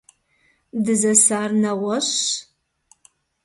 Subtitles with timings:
[0.83, 2.19] Дызэсар нэгъуэщӀщ.